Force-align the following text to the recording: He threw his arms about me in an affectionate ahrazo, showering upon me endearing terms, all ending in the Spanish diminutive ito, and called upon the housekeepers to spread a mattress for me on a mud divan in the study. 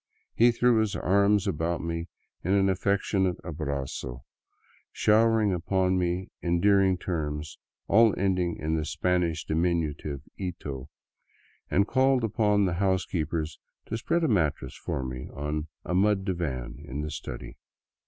He 0.33 0.51
threw 0.51 0.79
his 0.79 0.95
arms 0.95 1.45
about 1.45 1.79
me 1.83 2.07
in 2.43 2.53
an 2.53 2.69
affectionate 2.69 3.37
ahrazo, 3.43 4.23
showering 4.91 5.53
upon 5.53 5.99
me 5.99 6.31
endearing 6.41 6.97
terms, 6.97 7.59
all 7.87 8.15
ending 8.17 8.57
in 8.57 8.75
the 8.75 8.83
Spanish 8.83 9.45
diminutive 9.45 10.23
ito, 10.39 10.89
and 11.69 11.85
called 11.87 12.23
upon 12.23 12.65
the 12.65 12.73
housekeepers 12.81 13.59
to 13.89 13.95
spread 13.97 14.23
a 14.23 14.27
mattress 14.27 14.75
for 14.75 15.03
me 15.03 15.29
on 15.35 15.67
a 15.85 15.93
mud 15.93 16.25
divan 16.25 16.77
in 16.83 17.01
the 17.01 17.11
study. 17.11 17.57